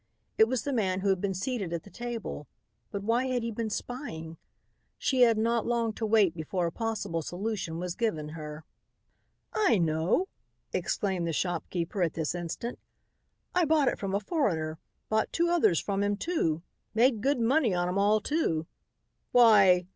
It 0.35 0.47
was 0.47 0.63
the 0.63 0.73
man 0.73 1.01
who 1.01 1.09
had 1.09 1.21
been 1.21 1.35
seated 1.35 1.71
at 1.71 1.83
the 1.83 1.91
table, 1.91 2.47
but 2.89 3.03
why 3.03 3.27
had 3.27 3.43
he 3.43 3.51
been 3.51 3.69
spying? 3.69 4.37
She 4.97 5.21
had 5.21 5.37
not 5.37 5.63
long 5.67 5.93
to 5.93 6.07
wait 6.07 6.33
before 6.33 6.65
a 6.65 6.71
possible 6.71 7.21
solution 7.21 7.77
was 7.77 7.93
given 7.93 8.29
her. 8.29 8.65
"I 9.53 9.77
know!" 9.77 10.27
exclaimed 10.73 11.27
the 11.27 11.33
shopkeeper 11.33 12.01
at 12.01 12.15
this 12.15 12.33
instant, 12.33 12.79
"I 13.53 13.63
bought 13.63 13.89
it 13.89 13.99
from 13.99 14.15
a 14.15 14.19
foreigner. 14.19 14.79
Bought 15.07 15.31
two 15.31 15.49
others 15.51 15.79
from 15.79 16.01
him, 16.01 16.17
too. 16.17 16.63
Made 16.95 17.21
good 17.21 17.39
money 17.39 17.75
on 17.75 17.87
'em 17.87 17.99
all, 17.99 18.21
too. 18.21 18.65
Why!" 19.31 19.85